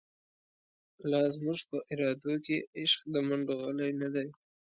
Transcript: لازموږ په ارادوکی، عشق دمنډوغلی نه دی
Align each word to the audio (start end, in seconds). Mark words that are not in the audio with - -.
لازموږ 1.11 1.59
په 1.69 1.77
ارادوکی، 1.91 2.57
عشق 2.79 2.99
دمنډوغلی 3.13 3.91
نه 4.01 4.07
دی 4.13 4.27